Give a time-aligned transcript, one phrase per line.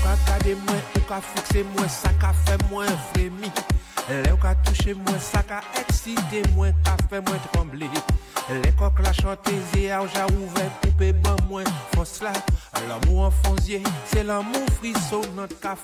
[0.00, 3.50] ou ka gade mwen, ou ka fikse mwen, sa ka fe mwen vremi.
[4.08, 7.90] Lè ou ka touche mwen, sa ka eksite mwen, ka fe mwen tremble.
[8.50, 12.32] Lè kok la chante ziya ou ja ouve poupe ban mwen fos la.
[12.88, 14.64] L'amou an fonzye, se l'amou
[15.60, 15.76] ka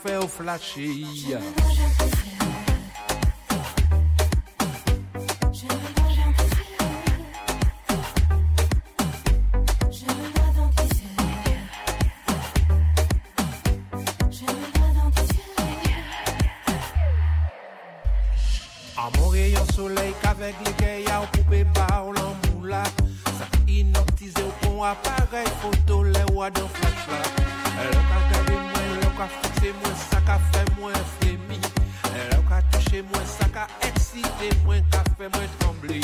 [33.27, 36.01] sa ka eksite mwen, ka fe mwen tremble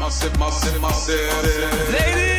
[0.00, 1.92] Massive, massive, massive.
[1.92, 2.35] ladies,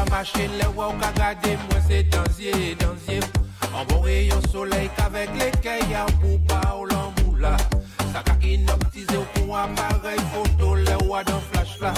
[0.00, 3.20] ka mache, lè ou ka gade mwen se dansye, dansye
[3.74, 7.56] An bon rayon soleil qu'avec les kaya pou ba ou l'amou la
[8.12, 11.92] Sa ka inoptize ou kon aparey photo lè ou a dan flash la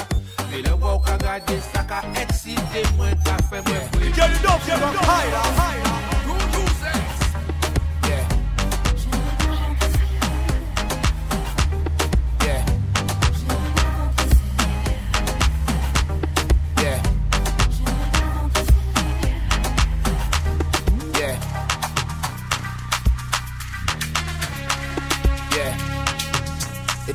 [0.53, 4.35] E lè ou ka gade, sa ka eksite mwen, ka fe mwen The fwe girl
[4.35, 6.22] you don't feel don't hide her, hide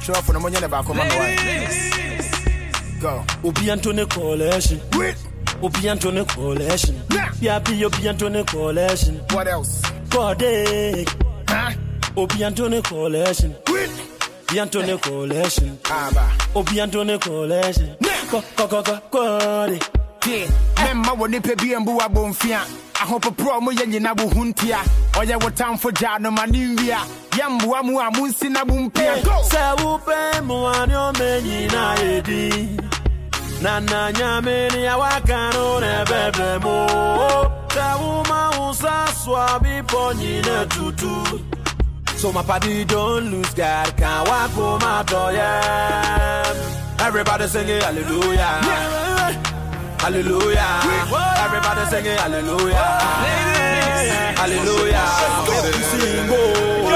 [0.10, 0.86] It's rough when I'm on your back.
[0.86, 1.10] Come on.
[3.02, 3.26] Go.
[3.44, 4.80] Obi Antone Coalition.
[5.62, 6.96] Obi Antone Coalition.
[7.12, 7.60] Yeah.
[7.60, 9.16] Yapi Obi Antone Coalition.
[9.32, 9.82] What else?
[10.08, 11.10] Kode.
[11.50, 11.74] Huh?
[12.16, 13.54] Obi Antone Coalition.
[13.68, 15.78] Obi Antone Coalition.
[15.92, 16.32] Aba.
[16.56, 17.98] Obi Antone Coalition.
[18.30, 20.08] Ko ko ko ko Kode.
[20.28, 20.48] Yeah.
[20.76, 22.60] Memma wɔ nipa bi mbu abɔmfia
[22.96, 27.00] ahopoporɔ mo yɛ nyina bo ho ntia ɔyɛ wo tamfo gyaa no ma ne nwia
[27.38, 29.14] yɛmboa mu a monsi na bo mpia
[29.52, 31.84] Sɛ wopɛ mmoa ne ɔma nyina
[32.14, 32.78] edi
[33.62, 36.78] na na nyame ne awaka no na ɛbɛbrɛ mo
[37.70, 41.14] sɛ woma wo sa soa bepɔ nyina tutu
[42.18, 46.98] So my party don't lose God, can't walk home out yeah.
[47.00, 48.58] Everybody singing hallelujah.
[50.00, 50.82] Hallelujah.
[51.46, 53.57] Everybody singing hallelujah.
[54.38, 55.08] Hallelujah.
[55.48, 56.90] Make me sing, oh.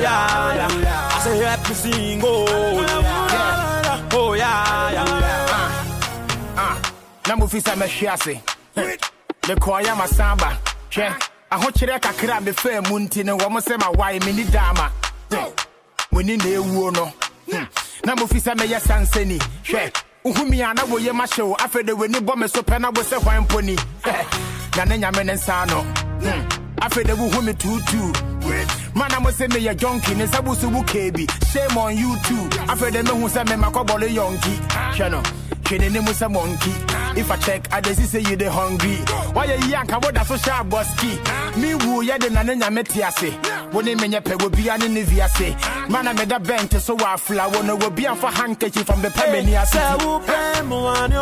[0.00, 0.68] Yeah.
[1.14, 2.82] I say help me sing, oh.
[4.36, 4.92] Yeah.
[4.92, 5.12] Yeah.
[6.56, 6.76] Ah,
[7.28, 8.34] na mofi sɛ mɛhwe ase
[9.46, 10.58] mekɔɔyɛ masamba
[10.90, 11.06] hwɛ
[11.50, 14.90] ahokyerɛ kakra a mefaa mu nti no wɔm sɛ mawae menni daama
[16.12, 17.12] muni na ɛwuo no
[18.04, 19.92] na mofi sɛ mɛyɛ sansani hwɛ
[20.24, 23.22] wohumi a na woyɛ mahyɛ wo afei de w'ani bɔ me so pɛ wo sɛ
[23.22, 23.76] hwan mponi
[24.76, 25.84] na ne nyame ne nsa no
[26.22, 26.42] Hmm.
[26.80, 28.12] afei de wohu me tuutuu
[28.94, 32.48] mana mo sɛ meyɛ jonki ne nsa bo so wo keebi shame on you too.
[32.68, 34.54] Afei de mehu sɛ memakɔbɔle yɔnki
[34.96, 35.22] hwɛ no
[35.64, 36.72] hwɛ n'anim sɛ monkey.
[37.14, 38.96] If i check i dey see say you dey hungry.
[39.34, 41.18] Wayɛ yi anka woda so hyɛ abɔski
[41.56, 43.32] me wu yɛ de na ne nyame te ase.
[43.72, 45.54] Wo ne menyɛ pɛ wobia ne ne viase
[45.90, 49.76] mana meda bɛnte so afla wo no wobi amfa handkerchief from the pɛmani ase.
[49.76, 51.16] Sɛ wopɛ mmoa ne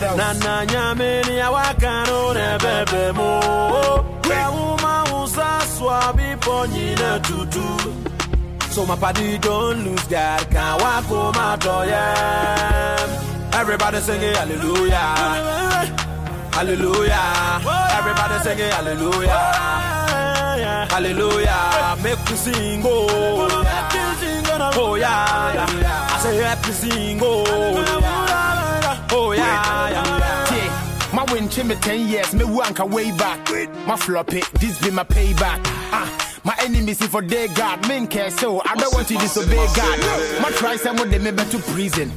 [0.00, 3.30] na na nyame ne awaka no na ɛbɛbrɛ mo
[5.26, 7.66] sa soa bepɔ nyina tutu
[8.74, 13.60] So my party don't lose God, can't walk home out yeah.
[13.60, 15.14] Everybody singing hallelujah.
[16.56, 17.60] Hallelujah.
[17.98, 19.44] Everybody singing hallelujah.
[20.90, 21.96] Hallelujah.
[22.02, 23.48] Make me sing, oh.
[24.76, 25.54] Oh, yeah.
[25.54, 26.08] yeah.
[26.14, 26.36] I say,
[26.66, 28.23] me sing, oh.
[29.16, 29.90] Oh, yeah.
[29.90, 31.10] yeah.
[31.14, 33.48] ma wo win me 10 years, me wanka way back.
[33.86, 35.60] My floppy, this be my payback.
[35.92, 36.24] Ah.
[36.44, 39.98] My enemies if for day God, men care so I don't want to disobey God.
[40.42, 42.10] My try some of them me to prison.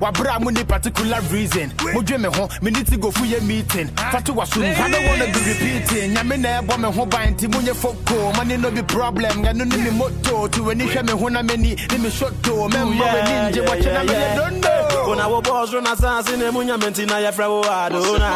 [0.00, 1.68] Wabra mo ni particular reason.
[1.92, 3.88] Mo dwe me ho, me need to go for your meeting.
[4.10, 6.14] Fatu wasum, I don't wanna be repeating.
[6.14, 8.34] Nyame na ebo me ho ban ti munye foko.
[8.36, 9.44] Money no be problem.
[9.44, 10.48] Ya no ni me motto.
[10.48, 12.54] To any hwe me ho na me ni, ni me shot to.
[12.54, 14.73] We ninja watch na me don't know.
[15.06, 18.30] Una wo boss run assassin e munya menti na ya fra wo adona.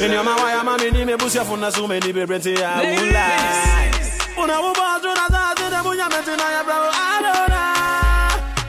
[0.00, 2.80] Ini oma wa ya mami ni me busia funa su me ni be brenti ya
[2.80, 3.26] ula.
[4.42, 7.62] Una wo boss run assassin e munya menti na ya fra wo adona.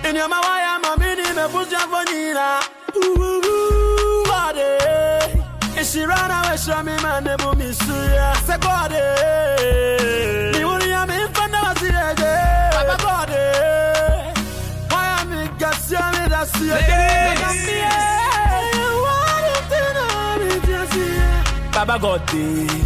[0.10, 2.60] Ini oma wa ya mami ni me busia fonina.
[2.98, 4.70] Ooh, body.
[5.80, 8.36] Ishirana we show me man ne bu misuya.
[8.46, 9.02] Se body.
[9.61, 9.61] Ni
[21.92, 22.86] Baba God eh.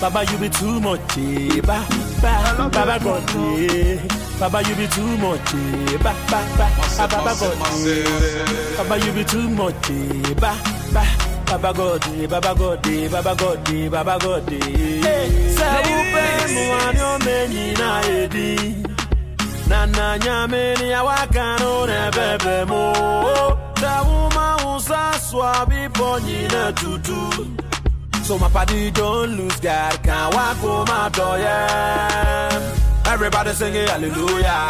[0.00, 1.60] Baba you be too much eh.
[1.62, 1.84] ba,
[2.22, 3.98] ba, Baba God eh.
[4.38, 5.98] Baba you be too much eh.
[5.98, 6.66] ba, ba, ba,
[7.00, 8.76] Ah, Baba God eh.
[8.78, 10.34] Baba you be too much eh.
[10.38, 10.54] ba,
[10.94, 11.02] ba,
[11.46, 12.26] Baba God eh.
[12.28, 13.08] Baba God eh.
[13.08, 13.88] Baba God eh.
[13.88, 15.02] Baba God eh.
[15.50, 16.24] Say upe
[16.54, 18.74] mwanyo menyi na edi
[19.68, 22.92] na na nyame ni awaka no na bebe mo
[23.74, 27.18] ta uma usa swabi ponyi na tutu
[28.24, 34.66] so my party don't lose God can walk home my door yeah everybody singing hallelujah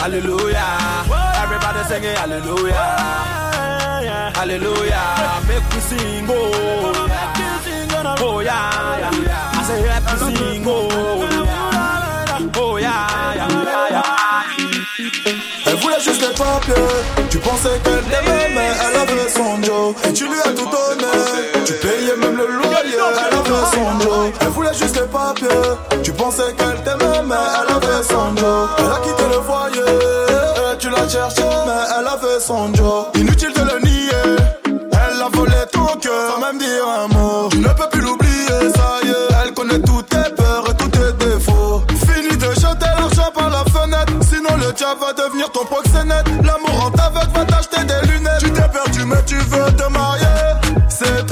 [0.00, 1.04] hallelujah
[1.42, 2.72] everybody singing hallelujah
[4.34, 7.06] hallelujah make we sing oh
[8.18, 9.10] oh yeah.
[9.52, 11.42] I say let me sing oh
[12.58, 13.06] Oh yeah.
[15.66, 16.74] Elle voulait juste les papiers.
[17.30, 19.94] Tu pensais qu'elle t'aimait, mais elle avait son Joe.
[20.08, 20.68] Et tu lui as tout
[26.02, 28.68] Tu pensais qu'elle t'aimait, mais elle avait son Joe.
[28.78, 29.82] Elle a quitté le foyer.
[30.72, 33.06] Et tu l'as cherché, mais elle avait son Joe.
[33.14, 34.36] Inutile de le nier.
[34.64, 37.48] Elle a volé ton cœur sans même dire un mot.
[37.50, 39.44] Tu ne peux plus l'oublier, ça y est.
[39.44, 41.82] Elle connaît toutes tes peurs et tous tes défauts.
[42.06, 44.12] Fini de jeter l'argent par la fenêtre.
[44.22, 46.26] Sinon le diable va devenir ton proxénète.
[46.44, 48.38] L'amour en t'aveugle va t'acheter des lunettes.
[48.40, 50.24] Tu t'es perdu, mais tu veux te marier.
[50.88, 51.26] C'est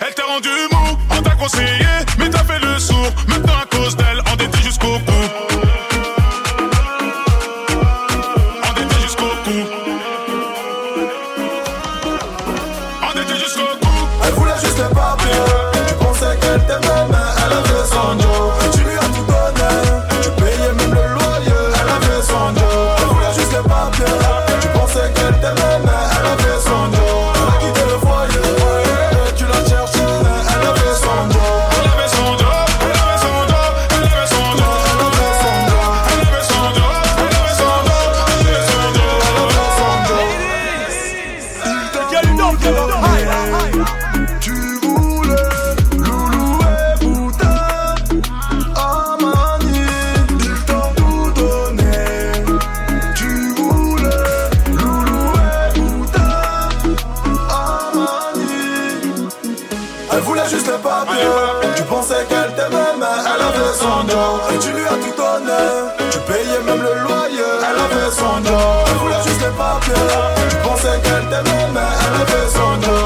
[0.00, 0.98] elle t'a rendu mou.
[1.10, 1.86] On t'a conseillé,
[2.18, 3.12] mais t'as fait le sourd.
[3.28, 3.67] Maintenant
[64.10, 65.62] Et tu lui as tout donné.
[66.10, 67.52] Tu payais même le loyer.
[67.60, 69.94] Elle avait son job Elle voulait juste les papiers.
[70.48, 72.97] Tu pensais qu'elle t'aimait mais elle avait son job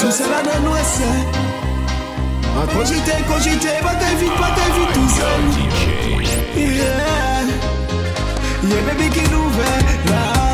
[0.00, 1.10] Tout cela nan nou esè
[2.56, 4.70] An konjite, konjite, batay vit, batay
[6.58, 7.46] Yeah,
[8.72, 9.72] yeah baby ki nou ve
[10.10, 10.47] la